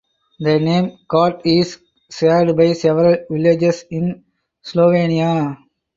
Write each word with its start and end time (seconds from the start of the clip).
The 0.39 0.59
name 0.59 0.97
"Kot" 1.07 1.45
is 1.45 1.77
shared 2.09 2.57
by 2.57 2.73
several 2.73 3.17
villages 3.29 3.85
in 3.91 4.23
Slovenia. 4.65 5.57